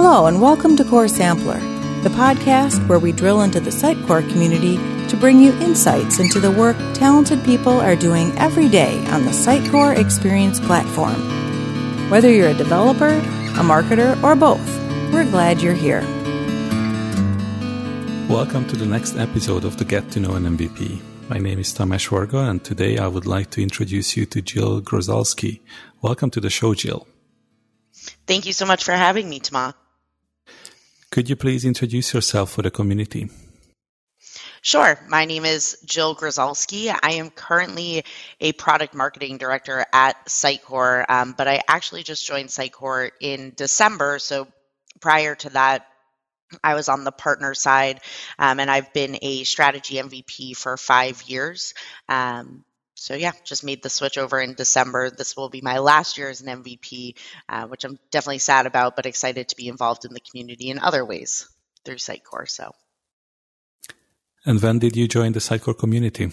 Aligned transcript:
Hello, 0.00 0.26
and 0.26 0.40
welcome 0.40 0.76
to 0.76 0.84
Core 0.84 1.08
Sampler, 1.08 1.58
the 2.04 2.08
podcast 2.10 2.86
where 2.86 3.00
we 3.00 3.10
drill 3.10 3.42
into 3.42 3.58
the 3.58 3.70
Sitecore 3.70 4.26
community 4.30 4.76
to 5.08 5.16
bring 5.16 5.40
you 5.40 5.52
insights 5.54 6.20
into 6.20 6.38
the 6.38 6.52
work 6.52 6.76
talented 6.94 7.44
people 7.44 7.80
are 7.80 7.96
doing 7.96 8.30
every 8.38 8.68
day 8.68 9.04
on 9.08 9.24
the 9.24 9.32
Sitecore 9.32 9.98
Experience 9.98 10.60
platform. 10.60 11.18
Whether 12.10 12.30
you're 12.30 12.50
a 12.50 12.54
developer, 12.54 13.08
a 13.08 13.64
marketer, 13.64 14.22
or 14.22 14.36
both, 14.36 14.64
we're 15.12 15.28
glad 15.28 15.60
you're 15.60 15.74
here. 15.74 16.02
Welcome 18.28 18.68
to 18.68 18.76
the 18.76 18.86
next 18.86 19.16
episode 19.16 19.64
of 19.64 19.78
the 19.78 19.84
Get 19.84 20.12
to 20.12 20.20
Know 20.20 20.36
an 20.36 20.44
MVP. 20.44 21.00
My 21.28 21.38
name 21.38 21.58
is 21.58 21.72
Tamas 21.72 22.06
Varga, 22.06 22.38
and 22.38 22.62
today 22.62 22.98
I 22.98 23.08
would 23.08 23.26
like 23.26 23.50
to 23.50 23.62
introduce 23.64 24.16
you 24.16 24.26
to 24.26 24.42
Jill 24.42 24.80
Grozalski. 24.80 25.58
Welcome 26.02 26.30
to 26.30 26.40
the 26.40 26.50
show, 26.50 26.72
Jill. 26.74 27.08
Thank 28.28 28.46
you 28.46 28.52
so 28.52 28.64
much 28.64 28.84
for 28.84 28.92
having 28.92 29.28
me, 29.28 29.40
Tama. 29.40 29.74
Could 31.18 31.28
you 31.28 31.34
please 31.34 31.64
introduce 31.64 32.14
yourself 32.14 32.52
for 32.52 32.62
the 32.62 32.70
community? 32.70 33.28
Sure. 34.62 34.96
My 35.08 35.24
name 35.24 35.44
is 35.44 35.76
Jill 35.84 36.14
Grozalski. 36.14 36.96
I 37.02 37.14
am 37.14 37.30
currently 37.30 38.04
a 38.40 38.52
product 38.52 38.94
marketing 38.94 39.36
director 39.36 39.84
at 39.92 40.26
Sitecore, 40.26 41.04
um, 41.10 41.34
but 41.36 41.48
I 41.48 41.60
actually 41.66 42.04
just 42.04 42.24
joined 42.24 42.50
Sitecore 42.50 43.10
in 43.20 43.52
December. 43.56 44.20
So 44.20 44.46
prior 45.00 45.34
to 45.34 45.50
that, 45.50 45.88
I 46.62 46.74
was 46.74 46.88
on 46.88 47.02
the 47.02 47.10
partner 47.10 47.52
side, 47.52 47.98
um, 48.38 48.60
and 48.60 48.70
I've 48.70 48.92
been 48.92 49.18
a 49.20 49.42
strategy 49.42 49.96
MVP 49.96 50.56
for 50.56 50.76
five 50.76 51.20
years. 51.22 51.74
Um, 52.08 52.62
so 52.98 53.14
yeah, 53.14 53.32
just 53.44 53.62
made 53.62 53.82
the 53.82 53.90
switch 53.90 54.18
over 54.18 54.40
in 54.40 54.54
December. 54.54 55.08
This 55.08 55.36
will 55.36 55.48
be 55.48 55.60
my 55.60 55.78
last 55.78 56.18
year 56.18 56.28
as 56.28 56.40
an 56.40 56.62
MVP, 56.62 57.14
uh, 57.48 57.66
which 57.68 57.84
I'm 57.84 57.98
definitely 58.10 58.38
sad 58.38 58.66
about, 58.66 58.96
but 58.96 59.06
excited 59.06 59.48
to 59.48 59.56
be 59.56 59.68
involved 59.68 60.04
in 60.04 60.12
the 60.12 60.20
community 60.20 60.68
in 60.68 60.80
other 60.80 61.04
ways 61.04 61.48
through 61.84 61.96
Sitecore. 61.96 62.48
So. 62.48 62.72
And 64.44 64.60
when 64.60 64.80
did 64.80 64.96
you 64.96 65.06
join 65.06 65.32
the 65.32 65.38
Sitecore 65.38 65.78
community? 65.78 66.32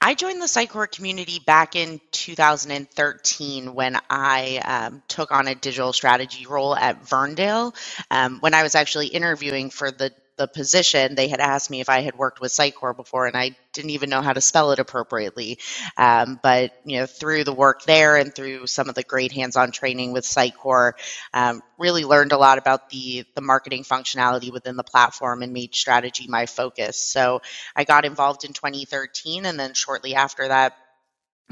I 0.00 0.14
joined 0.14 0.42
the 0.42 0.46
Sitecore 0.46 0.90
community 0.90 1.40
back 1.44 1.74
in 1.74 2.00
2013 2.10 3.74
when 3.74 3.98
I 4.10 4.58
um, 4.58 5.02
took 5.08 5.32
on 5.32 5.48
a 5.48 5.54
digital 5.54 5.92
strategy 5.92 6.46
role 6.46 6.76
at 6.76 7.02
Verndale. 7.04 7.74
Um, 8.10 8.38
when 8.40 8.54
I 8.54 8.62
was 8.62 8.74
actually 8.74 9.06
interviewing 9.06 9.70
for 9.70 9.90
the 9.90 10.12
the 10.42 10.48
position, 10.48 11.14
they 11.14 11.28
had 11.28 11.38
asked 11.38 11.70
me 11.70 11.80
if 11.80 11.88
I 11.88 12.00
had 12.00 12.16
worked 12.16 12.40
with 12.40 12.50
Sitecore 12.50 12.96
before, 12.96 13.26
and 13.26 13.36
I 13.36 13.56
didn't 13.72 13.90
even 13.90 14.10
know 14.10 14.20
how 14.20 14.32
to 14.32 14.40
spell 14.40 14.72
it 14.72 14.80
appropriately. 14.80 15.58
Um, 15.96 16.40
but 16.42 16.72
you 16.84 16.98
know, 16.98 17.06
through 17.06 17.44
the 17.44 17.52
work 17.52 17.84
there 17.84 18.16
and 18.16 18.34
through 18.34 18.66
some 18.66 18.88
of 18.88 18.96
the 18.96 19.04
great 19.04 19.30
hands-on 19.30 19.70
training 19.70 20.12
with 20.12 20.24
Sitecore, 20.24 20.94
um, 21.32 21.62
really 21.78 22.04
learned 22.04 22.32
a 22.32 22.38
lot 22.38 22.58
about 22.58 22.90
the 22.90 23.24
the 23.36 23.40
marketing 23.40 23.84
functionality 23.84 24.52
within 24.52 24.76
the 24.76 24.84
platform 24.84 25.42
and 25.42 25.52
made 25.52 25.74
strategy 25.76 26.26
my 26.28 26.46
focus. 26.46 26.98
So 26.98 27.40
I 27.76 27.84
got 27.84 28.04
involved 28.04 28.44
in 28.44 28.52
2013, 28.52 29.46
and 29.46 29.58
then 29.58 29.74
shortly 29.74 30.16
after 30.16 30.48
that 30.48 30.76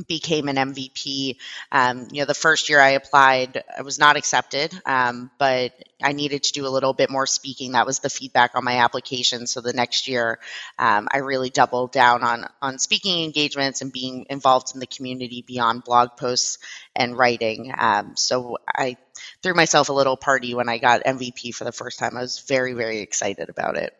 became 0.06 0.48
an 0.48 0.56
MVP. 0.56 1.36
Um, 1.72 2.08
you 2.10 2.22
know, 2.22 2.26
the 2.26 2.34
first 2.34 2.68
year 2.68 2.80
I 2.80 2.90
applied, 2.90 3.62
I 3.76 3.82
was 3.82 3.98
not 3.98 4.16
accepted, 4.16 4.72
um, 4.86 5.30
but 5.38 5.72
I 6.02 6.12
needed 6.12 6.44
to 6.44 6.52
do 6.52 6.66
a 6.66 6.70
little 6.70 6.92
bit 6.92 7.10
more 7.10 7.26
speaking. 7.26 7.72
That 7.72 7.86
was 7.86 7.98
the 7.98 8.10
feedback 8.10 8.52
on 8.54 8.64
my 8.64 8.78
application. 8.78 9.46
So 9.46 9.60
the 9.60 9.72
next 9.72 10.08
year, 10.08 10.38
um, 10.78 11.08
I 11.12 11.18
really 11.18 11.50
doubled 11.50 11.92
down 11.92 12.22
on 12.22 12.46
on 12.62 12.78
speaking 12.78 13.24
engagements 13.24 13.82
and 13.82 13.92
being 13.92 14.26
involved 14.30 14.72
in 14.74 14.80
the 14.80 14.86
community 14.86 15.44
beyond 15.46 15.84
blog 15.84 16.16
posts 16.16 16.58
and 16.94 17.16
writing. 17.16 17.72
Um, 17.76 18.16
so 18.16 18.58
I 18.68 18.96
threw 19.42 19.54
myself 19.54 19.88
a 19.88 19.92
little 19.92 20.16
party 20.16 20.54
when 20.54 20.68
I 20.68 20.78
got 20.78 21.04
MVP 21.04 21.54
for 21.54 21.64
the 21.64 21.72
first 21.72 21.98
time. 21.98 22.16
I 22.16 22.20
was 22.20 22.40
very 22.40 22.72
very 22.72 23.00
excited 23.00 23.48
about 23.48 23.76
it. 23.76 23.94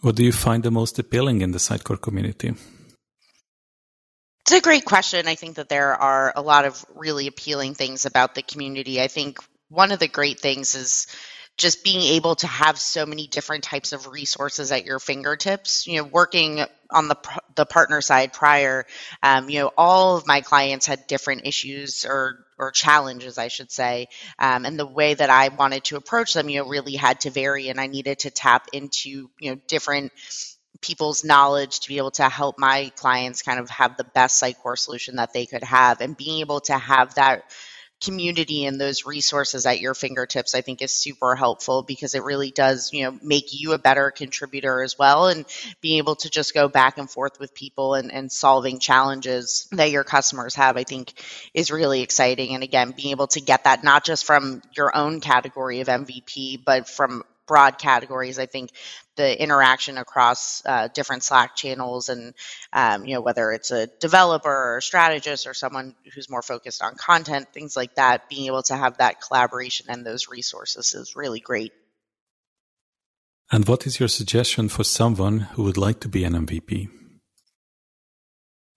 What 0.00 0.16
do 0.16 0.24
you 0.24 0.32
find 0.32 0.62
the 0.62 0.70
most 0.70 0.98
appealing 0.98 1.40
in 1.40 1.52
the 1.52 1.58
Sitecore 1.58 2.00
community? 2.00 2.54
It's 4.46 4.52
a 4.52 4.60
great 4.60 4.84
question. 4.84 5.26
I 5.26 5.34
think 5.34 5.56
that 5.56 5.68
there 5.68 5.92
are 5.92 6.32
a 6.36 6.40
lot 6.40 6.66
of 6.66 6.84
really 6.94 7.26
appealing 7.26 7.74
things 7.74 8.06
about 8.06 8.36
the 8.36 8.42
community. 8.42 9.02
I 9.02 9.08
think 9.08 9.40
one 9.70 9.90
of 9.90 9.98
the 9.98 10.06
great 10.06 10.38
things 10.38 10.76
is 10.76 11.08
just 11.56 11.82
being 11.82 12.02
able 12.14 12.36
to 12.36 12.46
have 12.46 12.78
so 12.78 13.06
many 13.06 13.26
different 13.26 13.64
types 13.64 13.92
of 13.92 14.06
resources 14.06 14.70
at 14.70 14.84
your 14.84 15.00
fingertips. 15.00 15.88
You 15.88 15.96
know, 15.96 16.04
working 16.04 16.64
on 16.92 17.08
the 17.08 17.16
the 17.56 17.66
partner 17.66 18.00
side 18.00 18.32
prior, 18.32 18.86
um, 19.20 19.50
you 19.50 19.58
know, 19.58 19.72
all 19.76 20.16
of 20.16 20.28
my 20.28 20.42
clients 20.42 20.86
had 20.86 21.08
different 21.08 21.44
issues 21.44 22.04
or 22.04 22.46
or 22.56 22.70
challenges, 22.70 23.38
I 23.38 23.48
should 23.48 23.72
say, 23.72 24.06
um, 24.38 24.64
and 24.64 24.78
the 24.78 24.86
way 24.86 25.14
that 25.14 25.28
I 25.28 25.48
wanted 25.48 25.82
to 25.84 25.96
approach 25.96 26.34
them, 26.34 26.48
you 26.48 26.60
know, 26.62 26.68
really 26.68 26.94
had 26.94 27.20
to 27.22 27.30
vary, 27.30 27.68
and 27.68 27.80
I 27.80 27.88
needed 27.88 28.20
to 28.20 28.30
tap 28.30 28.68
into 28.72 29.28
you 29.40 29.50
know 29.50 29.60
different 29.66 30.12
people's 30.80 31.24
knowledge 31.24 31.80
to 31.80 31.88
be 31.88 31.98
able 31.98 32.10
to 32.12 32.28
help 32.28 32.58
my 32.58 32.90
clients 32.96 33.42
kind 33.42 33.60
of 33.60 33.70
have 33.70 33.96
the 33.96 34.04
best 34.04 34.42
Sitecore 34.42 34.78
solution 34.78 35.16
that 35.16 35.32
they 35.32 35.46
could 35.46 35.64
have. 35.64 36.00
And 36.00 36.16
being 36.16 36.40
able 36.40 36.60
to 36.60 36.76
have 36.76 37.14
that 37.14 37.44
community 38.02 38.66
and 38.66 38.78
those 38.78 39.06
resources 39.06 39.64
at 39.64 39.80
your 39.80 39.94
fingertips 39.94 40.54
i 40.54 40.60
think 40.60 40.82
is 40.82 40.92
super 40.92 41.34
helpful 41.34 41.82
because 41.82 42.14
it 42.14 42.22
really 42.22 42.50
does 42.50 42.92
you 42.92 43.04
know 43.04 43.18
make 43.22 43.58
you 43.58 43.72
a 43.72 43.78
better 43.78 44.10
contributor 44.10 44.82
as 44.82 44.98
well. 44.98 45.28
And 45.28 45.46
being 45.80 45.98
able 45.98 46.16
to 46.16 46.28
just 46.28 46.52
go 46.52 46.68
back 46.68 46.98
and 46.98 47.10
forth 47.10 47.40
with 47.40 47.54
people 47.54 47.94
and, 47.94 48.12
and 48.12 48.30
solving 48.30 48.80
challenges 48.80 49.66
that 49.72 49.90
your 49.90 50.04
customers 50.04 50.54
have 50.56 50.76
i 50.76 50.84
think 50.84 51.12
is 51.54 51.70
really 51.70 52.02
exciting. 52.02 52.54
And 52.54 52.62
again 52.62 52.92
being 52.94 53.12
able 53.12 53.28
to 53.28 53.40
get 53.40 53.64
that 53.64 53.82
not 53.82 54.04
just 54.04 54.26
from 54.26 54.60
your 54.76 54.94
own 54.94 55.20
category 55.20 55.80
of 55.80 55.88
mvp 55.88 56.64
but 56.64 56.88
from 56.88 57.22
broad 57.46 57.78
categories. 57.78 58.38
I 58.38 58.46
think 58.46 58.70
the 59.16 59.42
interaction 59.42 59.98
across 59.98 60.64
uh, 60.66 60.88
different 60.88 61.22
Slack 61.22 61.56
channels 61.56 62.08
and, 62.08 62.34
um, 62.72 63.04
you 63.04 63.14
know, 63.14 63.20
whether 63.20 63.52
it's 63.52 63.70
a 63.70 63.86
developer 63.86 64.50
or 64.50 64.78
a 64.78 64.82
strategist 64.82 65.46
or 65.46 65.54
someone 65.54 65.94
who's 66.14 66.28
more 66.28 66.42
focused 66.42 66.82
on 66.82 66.94
content, 66.96 67.48
things 67.52 67.76
like 67.76 67.94
that, 67.94 68.28
being 68.28 68.46
able 68.46 68.62
to 68.64 68.76
have 68.76 68.98
that 68.98 69.20
collaboration 69.20 69.86
and 69.88 70.04
those 70.04 70.28
resources 70.28 70.94
is 70.94 71.16
really 71.16 71.40
great. 71.40 71.72
And 73.50 73.66
what 73.66 73.86
is 73.86 74.00
your 74.00 74.08
suggestion 74.08 74.68
for 74.68 74.84
someone 74.84 75.40
who 75.40 75.62
would 75.62 75.76
like 75.76 76.00
to 76.00 76.08
be 76.08 76.24
an 76.24 76.34
MVP? 76.34 76.88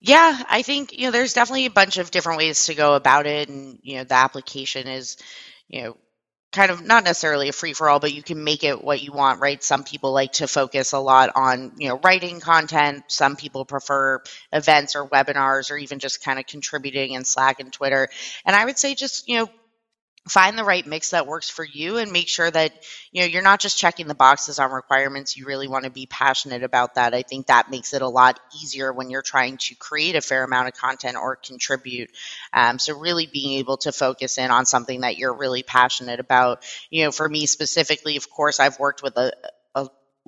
Yeah, 0.02 0.42
I 0.50 0.62
think 0.62 0.98
you 0.98 1.06
know 1.06 1.12
there's 1.12 1.34
definitely 1.34 1.66
a 1.66 1.72
bunch 1.72 1.98
of 1.98 2.10
different 2.10 2.38
ways 2.38 2.66
to 2.68 2.76
go 2.76 2.94
about 2.94 3.26
it, 3.26 3.50
and 3.50 3.80
you 3.84 3.98
know 3.98 4.06
the 4.06 4.16
application 4.16 4.88
is 4.88 5.18
you 5.68 5.84
know 5.84 5.98
kind 6.52 6.72
of 6.72 6.84
not 6.84 7.04
necessarily 7.04 7.50
a 7.50 7.54
free 7.54 7.74
for 7.74 7.90
all, 7.90 8.00
but 8.00 8.14
you 8.14 8.24
can 8.24 8.44
make 8.44 8.64
it 8.64 8.84
what 8.84 9.02
you 9.02 9.12
want, 9.12 9.40
right? 9.40 9.64
Some 9.64 9.84
people 9.84 10.12
like 10.14 10.34
to 10.34 10.48
focus 10.48 10.94
a 10.94 11.00
lot 11.00 11.32
on, 11.36 11.74
you 11.78 11.90
know, 11.90 12.00
writing 12.04 12.40
content. 12.40 13.04
Some 13.08 13.36
people 13.36 13.66
prefer 13.66 14.22
events 14.52 14.96
or 14.96 15.08
webinars 15.08 15.70
or 15.70 15.78
even 15.78 16.00
just 16.00 16.24
kind 16.24 16.40
of 16.40 16.48
contributing 16.48 17.12
in 17.12 17.24
Slack 17.24 17.60
and 17.60 17.72
Twitter. 17.72 18.10
And 18.46 18.56
I 18.56 18.66
would 18.66 18.80
say 18.80 18.96
just, 18.96 19.28
you 19.28 19.38
know, 19.38 19.50
find 20.30 20.58
the 20.58 20.64
right 20.64 20.86
mix 20.86 21.12
that 21.12 21.28
works 21.28 21.50
for 21.50 21.66
you 21.66 21.98
and 21.98 22.12
make 22.12 22.28
sure 22.28 22.50
that 22.50 22.72
you 23.12 23.22
know 23.22 23.28
you're 23.28 23.42
not 23.42 23.60
just 23.60 23.78
checking 23.78 24.08
the 24.08 24.16
boxes 24.16 24.60
on 24.60 24.72
requirements. 24.72 25.36
You 25.36 25.46
really 25.46 25.68
want 25.68 25.86
to 25.86 25.92
be 25.92 26.06
passionate 26.06 26.64
about 26.64 26.96
that. 26.96 27.14
I 27.14 27.24
think 27.24 27.48
that 27.48 27.70
makes 27.72 27.94
it 27.94 28.02
a 28.02 28.08
lot 28.08 28.40
easier 28.62 28.94
when 28.94 29.10
you're 29.10 29.22
trying 29.22 29.58
to 29.58 29.76
create 29.76 30.16
a 30.16 30.22
fair 30.22 30.44
amount 30.44 30.68
of 30.68 30.74
content 30.76 31.18
or 31.18 31.36
contribute. 31.36 32.12
Um, 32.54 32.80
so 32.80 32.98
really 32.98 33.26
being 33.26 33.60
able 33.60 33.78
to 33.78 33.92
focus 33.92 34.38
in 34.38 34.52
on 34.52 34.66
something 34.66 35.02
that 35.02 35.18
you're 35.18 35.34
really 35.34 35.64
passionate 35.64 36.20
about. 36.20 36.64
You 36.90 37.06
know 37.06 37.12
for 37.12 37.28
me 37.28 37.46
specifically 37.46 38.18
of 38.18 38.30
course 38.30 38.60
i've 38.60 38.80
worked 38.80 39.04
with 39.04 39.18
a, 39.18 39.32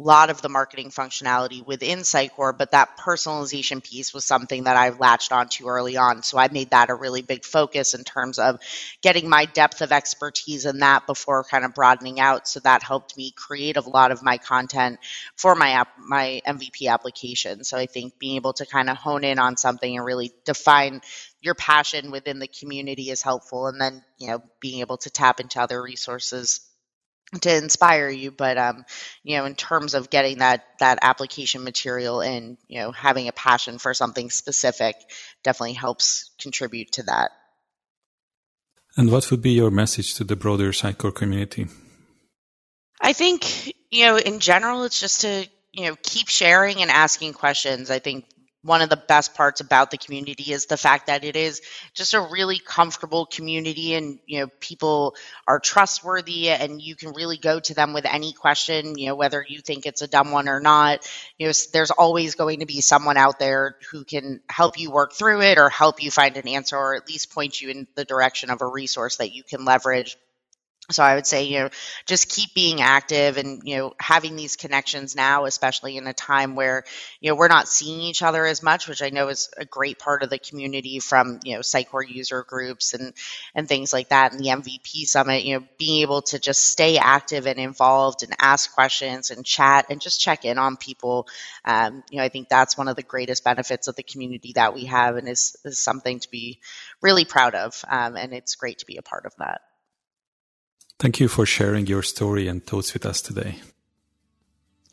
lot 0.02 0.30
of 0.30 0.42
the 0.42 0.50
marketing 0.50 0.90
functionality 0.90 1.66
within 1.66 2.00
Sitecore, 2.00 2.58
but 2.58 2.72
that 2.72 2.98
personalization 2.98 3.84
piece 3.84 4.14
was 4.14 4.26
something 4.26 4.66
that 4.66 4.76
I 4.76 4.90
latched 4.90 5.32
onto 5.32 5.68
early 5.68 5.98
on. 5.98 6.24
So 6.24 6.38
I 6.38 6.48
made 6.52 6.72
that 6.72 6.90
a 6.90 6.96
really 6.96 7.22
big 7.22 7.46
focus 7.46 7.94
in 7.94 8.04
terms 8.04 8.40
of 8.40 8.60
getting 9.02 9.30
my 9.30 9.46
depth 9.46 9.82
of 9.82 9.92
expertise 9.92 10.66
in 10.66 10.80
that 10.80 11.06
before 11.08 11.44
kind 11.44 11.66
of 11.66 11.74
broadening 11.74 12.20
out. 12.20 12.48
So 12.48 12.60
that 12.62 12.84
helped 12.84 13.16
me 13.16 13.32
create 13.32 13.78
a 13.78 13.90
lot 13.90 14.12
of 14.12 14.24
my 14.24 14.38
content 14.38 15.00
for 15.36 15.56
my 15.56 15.72
app, 15.72 15.90
my 15.98 16.42
MVP 16.48 16.90
application. 16.90 17.64
So 17.64 17.78
I 17.78 17.86
think 17.86 18.18
being 18.20 18.36
able 18.36 18.54
to 18.54 18.66
kind 18.66 18.90
of 18.90 18.98
hone 18.98 19.24
in 19.24 19.40
on 19.40 19.58
something 19.58 19.96
and 19.96 20.06
really 20.06 20.32
define 20.46 21.02
your 21.42 21.56
passion 21.56 22.12
within 22.12 22.40
the 22.40 22.48
community 22.48 23.10
is 23.10 23.22
helpful. 23.22 23.68
And 23.68 23.80
then, 23.80 24.04
you 24.18 24.28
know, 24.28 24.44
being 24.60 24.82
able 24.82 24.98
to 24.98 25.10
tap 25.10 25.40
into 25.40 25.62
other 25.62 25.82
resources 25.82 26.62
to 27.40 27.56
inspire 27.56 28.10
you 28.10 28.30
but 28.30 28.58
um 28.58 28.84
you 29.24 29.38
know 29.38 29.46
in 29.46 29.56
terms 29.56 29.94
of 29.94 30.10
getting 30.10 30.40
that 30.40 30.66
that 30.80 31.00
application 31.02 31.64
material 31.64 32.20
and 32.20 32.58
you 32.68 32.80
know 32.80 32.92
having 32.92 33.30
a 33.30 33.32
passion 33.32 33.78
for 33.78 33.94
something 33.94 34.30
specific 34.30 34.96
definitely 35.44 35.74
helps 35.74 36.32
contribute 36.40 36.92
to 36.94 37.04
that. 37.04 37.32
And 38.98 39.12
what 39.12 39.32
would 39.32 39.42
be 39.42 39.52
your 39.52 39.72
message 39.72 40.16
to 40.16 40.24
the 40.24 40.36
broader 40.36 40.72
Sitecore 40.72 41.16
community? 41.16 41.68
I 43.00 43.14
think 43.14 43.74
you 43.90 44.06
know 44.06 44.18
in 44.18 44.40
general 44.40 44.84
it's 44.84 45.00
just 45.00 45.22
to 45.22 45.48
you 45.72 45.86
know 45.86 45.96
keep 46.04 46.28
sharing 46.28 46.82
and 46.82 46.92
asking 46.92 47.34
questions. 47.34 47.90
I 47.90 48.00
think 48.00 48.26
one 48.64 48.82
of 48.82 48.90
the 48.90 48.98
best 48.98 49.34
parts 49.34 49.60
about 49.60 49.90
the 49.92 49.98
community 49.98 50.52
is 50.52 50.68
the 50.68 50.78
fact 50.78 51.08
that 51.08 51.24
it 51.24 51.36
is 51.36 51.62
just 51.94 52.14
a 52.14 52.22
really 52.32 52.60
comfortable 52.60 53.26
community 53.26 53.96
and 53.96 54.20
you 54.26 54.40
know 54.40 54.48
people 54.60 55.16
are 55.48 55.60
trustworthy 55.60 56.50
and 56.50 56.82
you 56.82 56.96
can 56.96 57.14
really 57.14 57.38
go 57.38 57.60
to 57.60 57.74
them 57.74 57.94
with 57.94 58.06
any 58.06 58.34
question 58.34 58.98
you 58.98 59.08
know 59.08 59.16
whether 59.16 59.44
you 59.48 59.60
think 59.60 59.86
it's 59.86 60.02
a 60.02 60.08
dumb 60.08 60.32
one 60.32 60.48
or 60.48 60.60
not. 60.60 61.08
You 61.38 61.48
know 61.48 61.54
there's 61.74 61.92
always 61.92 62.36
going 62.36 62.60
to 62.60 62.66
be 62.66 62.82
someone 62.82 63.18
out 63.18 63.40
there 63.40 63.76
who 63.92 64.04
can 64.04 64.42
help 64.50 64.80
you 64.80 64.92
work 64.92 65.14
through 65.14 65.42
it 65.42 65.58
or 65.58 65.70
help 65.70 66.04
you 66.04 66.12
find 66.12 66.38
an 66.38 66.48
answer 66.48 66.78
or 66.78 66.96
at 66.96 67.08
least 67.08 67.34
point 67.34 67.62
you 67.62 67.70
in 67.70 67.88
the 67.96 68.06
direction 68.06 68.50
of 68.50 68.62
a 68.62 68.68
resource 68.68 69.18
that 69.18 69.34
you 69.34 69.44
can 69.44 69.66
leverage 69.66 70.18
so 70.92 71.04
I 71.04 71.16
would 71.16 71.28
say, 71.28 71.44
you 71.44 71.60
know, 71.60 71.70
just 72.06 72.30
keep 72.30 72.54
being 72.54 72.82
active 72.82 73.38
and, 73.38 73.62
you 73.66 73.78
know, 73.78 73.94
having 74.00 74.36
these 74.36 74.56
connections 74.56 75.16
now, 75.16 75.46
especially 75.46 75.98
in 75.98 76.08
a 76.08 76.14
time 76.14 76.56
where, 76.56 76.84
you 77.20 77.30
know, 77.30 77.36
we're 77.36 77.48
not 77.48 77.68
seeing 77.68 78.02
each 78.02 78.22
other 78.22 78.46
as 78.46 78.64
much, 78.64 78.88
which 78.88 79.02
I 79.02 79.10
know 79.10 79.30
is 79.30 79.50
a 79.58 79.66
great 79.66 80.00
part 80.00 80.24
of 80.24 80.30
the 80.30 80.40
community 80.40 81.00
from, 81.00 81.40
you 81.44 81.56
know, 81.56 81.62
Sitecore 81.62 82.08
user 82.08 82.44
groups 82.44 82.94
and, 82.94 83.14
and 83.56 83.68
things 83.68 83.94
like 83.94 84.10
that. 84.10 84.32
And 84.32 84.40
the 84.40 84.50
MVP 84.50 85.06
summit, 85.06 85.44
you 85.44 85.60
know, 85.60 85.66
being 85.78 86.02
able 86.02 86.22
to 86.24 86.40
just 86.40 86.64
stay 86.64 86.98
active 86.98 87.48
and 87.48 87.60
involved 87.60 88.24
and 88.24 88.34
ask 88.40 88.74
questions 88.74 89.32
and 89.32 89.46
chat 89.46 89.86
and 89.90 90.02
just 90.02 90.22
check 90.22 90.46
in 90.46 90.58
on 90.58 90.78
people. 90.78 91.28
Um, 91.66 92.04
you 92.10 92.18
know, 92.18 92.24
I 92.24 92.30
think 92.30 92.50
that's 92.50 92.78
one 92.78 92.88
of 92.88 92.96
the 92.96 93.04
greatest 93.04 93.44
benefits 93.44 93.88
of 93.88 93.96
the 93.96 94.04
community 94.04 94.54
that 94.56 94.74
we 94.74 94.86
have 94.86 95.16
and 95.16 95.28
is, 95.28 95.56
is 95.66 95.80
something 95.80 96.20
to 96.20 96.30
be 96.30 96.60
really 97.02 97.26
proud 97.26 97.56
of. 97.56 97.84
Um, 97.90 98.16
and 98.16 98.34
it's 98.34 98.56
great 98.56 98.80
to 98.80 98.86
be 98.86 98.98
a 98.98 99.02
part 99.02 99.26
of 99.26 99.34
that. 99.38 99.62
Thank 101.02 101.20
you 101.20 101.28
for 101.28 101.48
sharing 101.48 101.88
your 101.88 102.04
story 102.04 102.48
and 102.48 102.64
thoughts 102.64 102.94
with 102.94 103.08
us 103.08 103.24
today. 103.24 103.56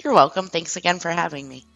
You're 0.03 0.15
welcome. 0.15 0.47
Thanks 0.49 0.75
again 0.75 1.01
for 1.01 1.11
having 1.11 1.47
me. 1.47 1.67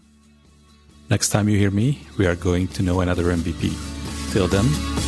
Next 1.10 1.28
time 1.28 1.50
you 1.50 1.58
hear 1.58 1.70
me, 1.70 2.06
we 2.16 2.24
are 2.24 2.34
going 2.34 2.68
to 2.68 2.82
know 2.82 3.02
another 3.02 3.24
MVP. 3.24 3.74
Till 4.32 4.48
then, 4.48 4.64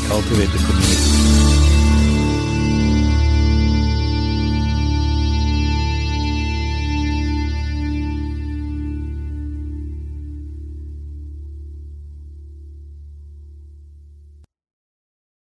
cultivate 0.08 0.50
the 0.52 0.58
community. 0.58 1.43